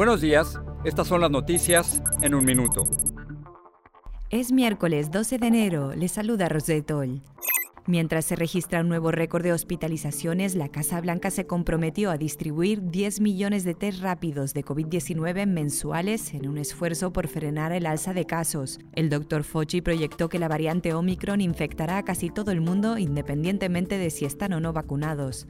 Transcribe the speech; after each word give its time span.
Buenos 0.00 0.22
días, 0.22 0.58
estas 0.82 1.08
son 1.08 1.20
las 1.20 1.30
noticias 1.30 2.02
en 2.22 2.34
un 2.34 2.42
minuto. 2.42 2.84
Es 4.30 4.50
miércoles 4.50 5.10
12 5.10 5.36
de 5.36 5.46
enero, 5.46 5.92
le 5.94 6.08
saluda 6.08 6.48
Rosetol. 6.48 7.20
Mientras 7.86 8.24
se 8.24 8.34
registra 8.34 8.80
un 8.80 8.88
nuevo 8.88 9.10
récord 9.10 9.42
de 9.42 9.52
hospitalizaciones, 9.52 10.54
la 10.54 10.70
Casa 10.70 11.02
Blanca 11.02 11.30
se 11.30 11.46
comprometió 11.46 12.10
a 12.10 12.16
distribuir 12.16 12.80
10 12.80 13.20
millones 13.20 13.62
de 13.64 13.74
test 13.74 14.00
rápidos 14.00 14.54
de 14.54 14.64
COVID-19 14.64 15.46
mensuales 15.46 16.32
en 16.32 16.48
un 16.48 16.56
esfuerzo 16.56 17.12
por 17.12 17.28
frenar 17.28 17.72
el 17.72 17.84
alza 17.84 18.14
de 18.14 18.24
casos. 18.24 18.78
El 18.94 19.10
doctor 19.10 19.44
Fauci 19.44 19.82
proyectó 19.82 20.30
que 20.30 20.38
la 20.38 20.48
variante 20.48 20.94
Omicron 20.94 21.42
infectará 21.42 21.98
a 21.98 22.06
casi 22.06 22.30
todo 22.30 22.52
el 22.52 22.62
mundo 22.62 22.96
independientemente 22.96 23.98
de 23.98 24.08
si 24.08 24.24
están 24.24 24.54
o 24.54 24.60
no 24.60 24.72
vacunados. 24.72 25.46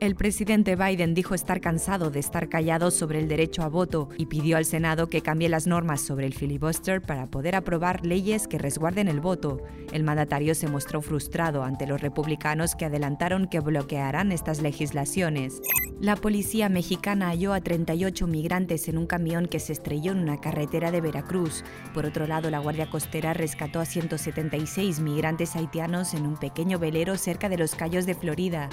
El 0.00 0.14
presidente 0.14 0.76
Biden 0.76 1.12
dijo 1.12 1.34
estar 1.34 1.60
cansado 1.60 2.12
de 2.12 2.20
estar 2.20 2.48
callado 2.48 2.92
sobre 2.92 3.18
el 3.18 3.26
derecho 3.26 3.62
a 3.62 3.68
voto 3.68 4.10
y 4.16 4.26
pidió 4.26 4.56
al 4.56 4.64
Senado 4.64 5.08
que 5.08 5.22
cambie 5.22 5.48
las 5.48 5.66
normas 5.66 6.00
sobre 6.02 6.24
el 6.24 6.34
filibuster 6.34 7.02
para 7.02 7.26
poder 7.26 7.56
aprobar 7.56 8.06
leyes 8.06 8.46
que 8.46 8.58
resguarden 8.58 9.08
el 9.08 9.18
voto. 9.18 9.60
El 9.92 10.04
mandatario 10.04 10.54
se 10.54 10.68
mostró 10.68 11.02
frustrado 11.02 11.64
ante 11.64 11.88
los 11.88 12.00
republicanos 12.00 12.76
que 12.76 12.84
adelantaron 12.84 13.48
que 13.48 13.58
bloquearán 13.58 14.30
estas 14.30 14.62
legislaciones. 14.62 15.60
La 16.00 16.14
policía 16.14 16.68
mexicana 16.68 17.26
halló 17.26 17.52
a 17.52 17.60
38 17.60 18.28
migrantes 18.28 18.86
en 18.86 18.98
un 18.98 19.06
camión 19.08 19.46
que 19.46 19.58
se 19.58 19.72
estrelló 19.72 20.12
en 20.12 20.20
una 20.20 20.40
carretera 20.40 20.92
de 20.92 21.00
Veracruz. 21.00 21.64
Por 21.92 22.06
otro 22.06 22.28
lado, 22.28 22.50
la 22.50 22.60
Guardia 22.60 22.88
Costera 22.88 23.34
rescató 23.34 23.80
a 23.80 23.84
176 23.84 25.00
migrantes 25.00 25.56
haitianos 25.56 26.14
en 26.14 26.24
un 26.24 26.36
pequeño 26.36 26.78
velero 26.78 27.16
cerca 27.16 27.48
de 27.48 27.58
los 27.58 27.74
Cayos 27.74 28.06
de 28.06 28.14
Florida 28.14 28.70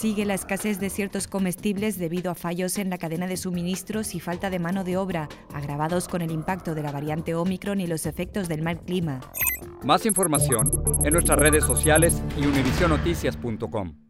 sigue 0.00 0.24
la 0.24 0.32
escasez 0.32 0.80
de 0.80 0.88
ciertos 0.88 1.28
comestibles 1.28 1.98
debido 1.98 2.30
a 2.30 2.34
fallos 2.34 2.78
en 2.78 2.88
la 2.88 2.96
cadena 2.96 3.26
de 3.26 3.36
suministros 3.36 4.14
y 4.14 4.20
falta 4.20 4.48
de 4.48 4.58
mano 4.58 4.82
de 4.82 4.96
obra, 4.96 5.28
agravados 5.52 6.08
con 6.08 6.22
el 6.22 6.30
impacto 6.30 6.74
de 6.74 6.82
la 6.82 6.90
variante 6.90 7.34
Omicron 7.34 7.82
y 7.82 7.86
los 7.86 8.06
efectos 8.06 8.48
del 8.48 8.62
mal 8.62 8.80
clima. 8.80 9.20
Más 9.84 10.06
información 10.06 10.70
en 11.04 11.12
nuestras 11.12 11.38
redes 11.38 11.64
sociales 11.64 12.22
y 12.38 12.46
univisionoticias.com. 12.46 14.09